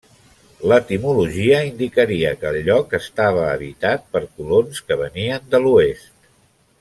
L'etimologia 0.71 1.59
indicaria 1.67 2.31
que 2.43 2.49
el 2.53 2.57
lloc 2.69 2.95
estava 3.01 3.43
habitat 3.53 4.09
per 4.15 4.23
colons 4.39 4.81
que 4.89 4.99
venien 5.07 5.47
de 5.55 5.65
l'oest. 5.67 6.15